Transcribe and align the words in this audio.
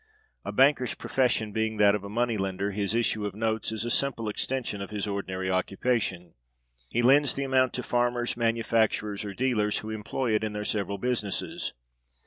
A 0.43 0.51
banker's 0.51 0.95
profession 0.95 1.51
being 1.51 1.77
that 1.77 1.93
of 1.93 2.03
a 2.03 2.09
money 2.09 2.35
lender, 2.35 2.71
his 2.71 2.95
issue 2.95 3.23
of 3.27 3.35
notes 3.35 3.71
is 3.71 3.85
a 3.85 3.91
simple 3.91 4.29
extension 4.29 4.81
of 4.81 4.89
his 4.89 5.05
ordinary 5.05 5.51
occupation. 5.51 6.33
He 6.89 7.03
lends 7.03 7.35
the 7.35 7.43
amount 7.43 7.73
to 7.73 7.83
farmers, 7.83 8.35
manufacturers, 8.35 9.23
or 9.23 9.35
dealers, 9.35 9.77
who 9.77 9.91
employ 9.91 10.33
it 10.33 10.43
in 10.43 10.53
their 10.53 10.65
several 10.65 10.97
businesses. 10.97 11.73